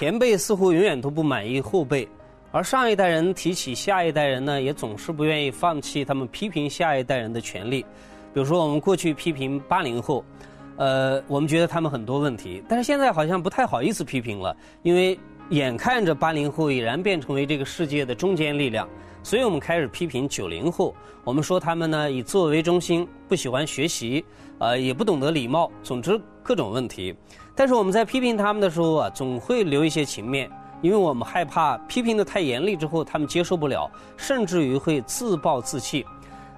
[0.00, 2.08] 前辈似乎永远都不满意后辈，
[2.52, 7.82] 而上一代人提起下一代人呢，也总是不愿意放弃他们批评下一代人的权利。
[8.32, 10.24] 比如说，我们过去批评八零后，
[10.78, 15.18] 呃，我们觉得他们很多问题，但是现在好像不太好意思批评了，因为
[15.50, 18.88] 眼看着八零后已然变成为这个世界的中坚力量，
[19.22, 20.94] 所以我们开始批评九零后。
[21.24, 24.24] 我们说他们呢以自我为中心，不喜欢学习，
[24.58, 27.14] 呃，也不懂得礼貌，总之各种问题。
[27.54, 30.50] 但是我们在批评他们的时候啊，总会留一些情面，
[30.82, 36.04] 因为我们害怕批评的太严厉之后，他们接受不了，甚至于会自暴自弃。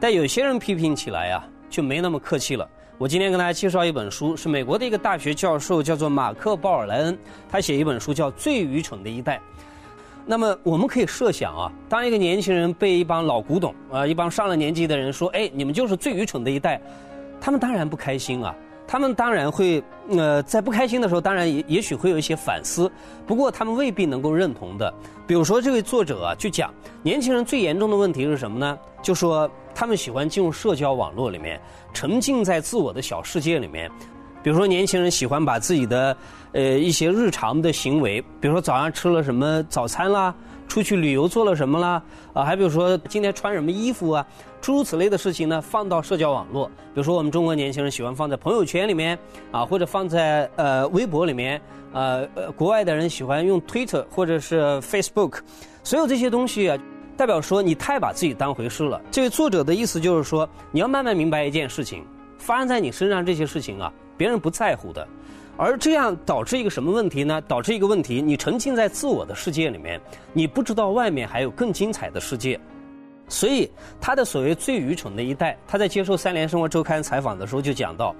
[0.00, 1.44] 但有些人批评起来呀。
[1.70, 2.66] 就没那么客气了。
[2.96, 9.36] 我今天跟大家介绍一本书，是美国的一个大学教授，叫做马克·鲍尔莱恩，他写一本书叫《最愚蠢的一代》。
[10.30, 16.78] 那么我们可以设想啊，当一个年轻人被一帮老古董啊，一帮上了年纪的人说：“哎，你们就是最愚蠢的一代。”
[17.40, 18.54] 他们当然不开心啊。
[18.86, 22.90] 他们当然会，呃，在不开心的时候，当然也也许会有一些反思。
[23.26, 24.92] 不过他们未必能够认同的。
[25.26, 28.78] 比如说这位作者啊，就讲年轻人最严重的问题是什么呢？
[29.02, 31.58] 就说他们喜欢进入社交网络里面，
[31.94, 33.90] 沉浸在自我的小世界里面。
[34.42, 36.16] 比如说年轻人喜欢把自己的
[36.52, 40.34] 呃一些日常的行为，比如说早上吃了什么早餐啦。
[40.68, 42.02] 出去旅游做了什么啦？
[42.34, 44.26] 啊，还比如说今天穿什么衣服啊，
[44.60, 46.66] 诸如此类的事情呢，放到社交网络。
[46.66, 49.18] 比如说我们中国年轻人喜欢放在朋友圈里面
[49.50, 51.58] 啊，或者放在呃微博里面。
[51.94, 55.38] 呃呃，国外的人喜欢用 Twitter 或者是 Facebook。
[55.82, 56.78] 所有这些东西啊，
[57.16, 59.00] 代表说你太把自己当回事了。
[59.10, 62.04] 这位作者的意思就是说，你要慢慢明白一件事情，
[62.36, 65.06] 发生在你身上这些事情啊，别人不在乎的。
[65.56, 67.40] 而这样导致一个什么问题呢？
[67.48, 70.00] 导致一个问题，你沉浸在自我的世界里面，
[70.32, 72.60] 你不知道外面还有更精彩的世界。
[73.28, 78.14] 所以他的所谓最愚蠢的一代，他在接受《三联生活周刊》采访的时候就讲到：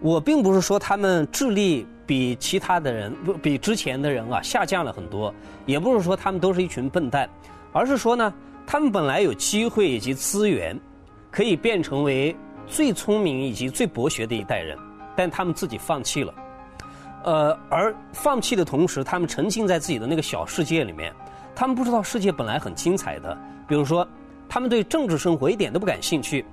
[0.00, 5.32] 我并不是说他们智力比其他的人不比之前的人啊下降了很多，
[5.66, 7.30] 也不是说他们都是一群笨蛋，
[7.72, 8.34] 而是说呢，
[8.66, 10.78] 他们本来有机会以及资源，
[11.30, 12.34] 可以变成为
[12.66, 14.76] 最聪明以及最博学的一代人，
[15.16, 16.34] 但他们自己放弃了。
[17.24, 21.12] 呃，而放弃的同时，他们沉浸在自己的那个小世界里面，
[21.54, 23.36] 他们不知道世界本来很精彩的。
[23.66, 24.06] 比如说，
[24.48, 26.44] 他们对政治生活一点都不感兴趣。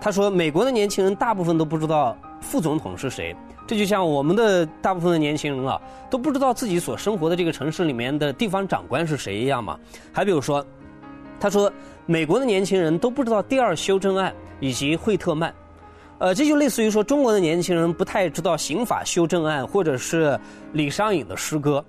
[0.00, 3.36] 他说，美国的年轻人大部分都不知道副总统是谁，
[3.66, 9.78] 这就像我们的大部分的年轻人啊，都不知道自己所生活的这个城市里面的地方长官是谁一样嘛。
[10.10, 10.64] 还比如说，
[11.38, 11.70] 他说，
[12.06, 15.54] 美国的年轻人都不知道第二修正案以及惠特曼。
[16.24, 20.40] 呃，这就类似于说，中国的年轻人不太知道刑法修正案，或者是
[20.72, 21.84] 李商隐的诗歌。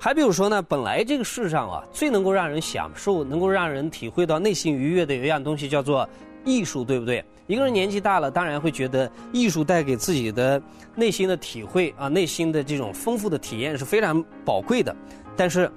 [0.00, 6.08] 还比如说呢，本来这个世上啊，最能够让人享受、能够让人体会到内心愉悦的有一样东西，叫做
[6.44, 7.24] 艺术，对不对？
[7.46, 10.60] 一个人年纪大了，当然会觉得艺术带给自己的
[10.96, 14.92] 内心的体会啊，内心的这种丰富的体验是非常宝贵的。
[15.36, 15.70] 但是，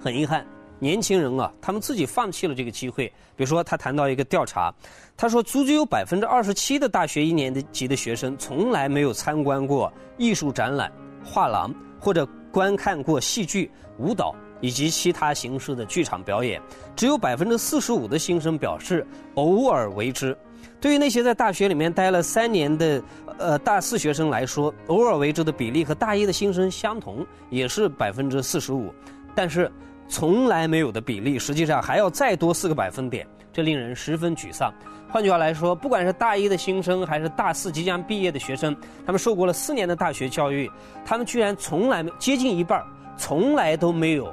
[0.00, 0.46] 很遗憾。
[0.78, 3.06] 年轻人啊，他们自己放弃了这个机会。
[3.36, 4.72] 比如说，他谈到一个调查，
[5.16, 10.92] 他说，足足有百分之二十七的大学一年级的学生从来没有参观过艺术展览、
[11.24, 16.60] 画廊或者观看过戏剧、舞蹈以及其他形式的剧场表演。
[16.94, 20.36] 只有百分之四十五的新生表示偶尔为之。
[20.80, 23.02] 对于那些在大学里面待了三年的
[23.38, 28.94] 呃大四学生来说，偶尔为之的比例和大一的新生相同，也是百分之四十五。
[29.34, 29.70] 但是。
[30.08, 34.72] 从来没有的比例，实际上还要再多四个百分点，这令人十分沮丧。
[35.10, 38.76] 换句话来说，不管是大一的新生，还是大四即将毕业的学生，
[39.06, 40.70] 他们受过了四年的大学教育，
[41.04, 42.84] 他们居然从来没接近一半，
[43.16, 44.32] 从来都没有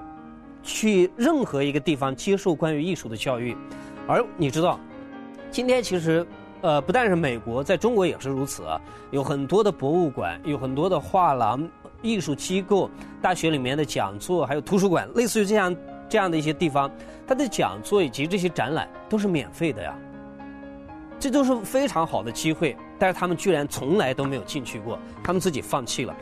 [0.64, 3.56] 去任何一个地方接受关于艺术的教育。
[4.08, 4.80] 而你知道，
[5.52, 6.26] 今天其实，
[6.62, 11.68] 呃，不但是美国，在中国也是如此啊，有很多的博物馆，有很多的画廊。
[12.02, 12.90] 艺术机构、
[13.22, 15.76] 大学里面的讲座，还有图书馆，类似于这样
[16.10, 16.90] 这样的一些地方，
[17.28, 19.96] 它的讲座以及这些展览都是免费的呀。
[21.20, 26.16] 这都是非常好的机会，但是他们居然从来都没有进去过，他们自己放弃了。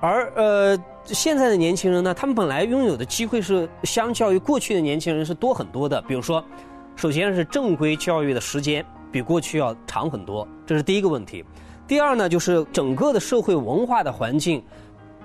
[0.00, 6.02] 而呃，现在的年轻人呢，他们本来拥有的机会是相较于过去的年轻人是多很多的。
[6.02, 6.44] 比如说，
[6.96, 11.44] 首先是正规教育的时间比过去要长很多，这是第一个问题。
[11.86, 14.60] 第二呢，就是整个的社会文化的环境。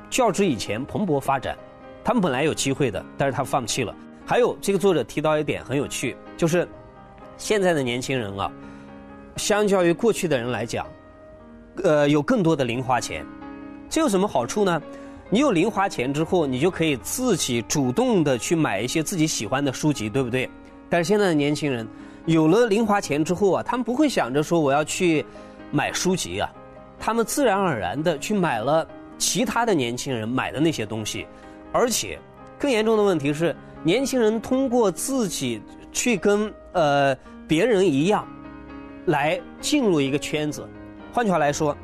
[0.09, 1.57] 较之以前蓬勃发展，
[2.03, 3.95] 他们本来有机会的，但是他放弃了。
[4.25, 6.67] 还有这个作者提到一点很有趣，就是
[7.37, 8.51] 现在的年轻人啊，
[9.37, 10.85] 相较于过去的人来讲，
[11.83, 13.25] 呃，有更多的零花钱。
[13.89, 14.81] 这有什么好处呢？
[15.31, 20.49] 你有零花钱之后，你就可以自己主动的去买一些自己喜欢的书籍，对不对？
[20.89, 21.87] 但是现在的年轻人
[22.25, 25.25] 有了零花钱之后啊，他们不会想着说我要去
[25.71, 26.51] 买书籍啊，
[26.99, 28.87] 他们自然而然的去买了。
[29.19, 31.27] 其他的年轻人买的那些东西，
[31.71, 32.17] 而且
[32.57, 35.61] 更严重的问题是，年轻人通过自己
[35.91, 37.15] 去跟呃
[37.47, 38.25] 别人一样，
[39.05, 40.67] 来进入一个圈子。
[41.13, 41.75] 换句话来说，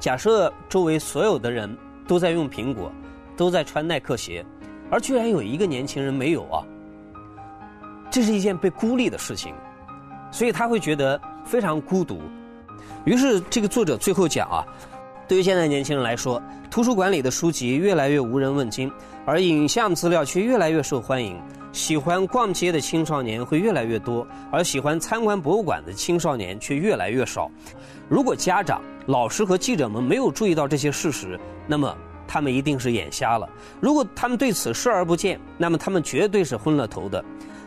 [0.00, 1.74] 假设周围所有的人
[2.06, 2.90] 都在用苹果，
[3.36, 4.44] 都在穿耐克鞋，
[4.90, 6.66] 而居然有一个年轻人没有啊，
[8.10, 9.54] 这是一件被孤立的事情，
[10.32, 12.20] 所以他会觉得非常孤独。
[13.04, 14.66] 于是这个作者最后讲啊。
[15.28, 16.40] 对于现在年轻人来说，
[16.70, 18.90] 图书馆里的书籍越来越无人问津，
[19.24, 21.36] 而影像资料却越来越受欢迎。
[21.72, 27.50] 喜欢逛街的青少年会越来越多，而喜欢参观博物馆的青少年却越来越少。
[28.08, 31.92] 如果家长、老师和记者们没有注意到这些事实，那么
[32.28, 33.48] 他们一定是眼瞎了；
[33.80, 37.22] 如果他们对此视而不见，那么他们绝对是昏了头的。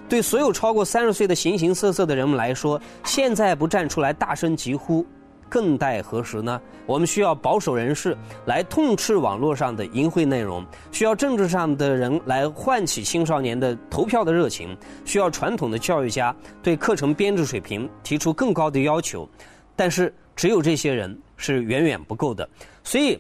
[0.07, 5.05] 对所有超过三十岁的形形色色的人们来说，现在不站出来大声疾呼。
[5.50, 6.62] 更待何时呢？
[6.86, 8.16] 我们需要保守人士
[8.46, 19.28] 来痛斥网络上的淫秽内容，需要政治上的人来唤起青少年的投票的热情，需要传统的教育家对课程编制水平提出更高的要求。
[19.75, 22.48] 但是，只有这些人是远远不够的。
[22.84, 23.19] 所以，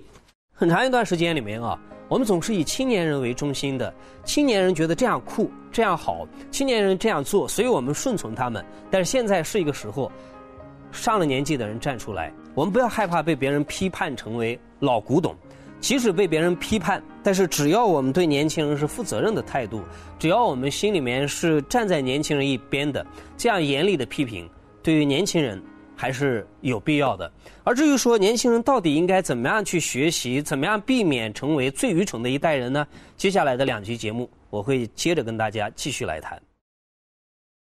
[0.53, 3.93] 很长一段时间里面啊，我们总是以青年人为中心的。
[4.23, 8.63] 青年人觉得这样酷，这样好，青年人这样做，所以我们顺从他们。
[8.91, 10.11] 但是现在是一个时候。
[10.91, 15.35] 上了年纪的人站出来，我们不要害怕被别人批判成为老古董。
[15.81, 19.81] 即使被别人批判，但是只要我们对年轻人是负责任的态度，
[20.19, 23.05] 只要我们心里面是站在年轻人一边的，
[23.37, 24.49] 这样严厉的批评
[24.83, 25.61] 对于年轻人
[25.95, 27.31] 还是有必要的。
[27.63, 32.85] 而至于说年轻人到底应该怎么样去学习，怎么样避免成为最愚蠢的一代人呢？
[33.15, 36.48] 接下来的两集节目，我会接着跟大家继续来谈。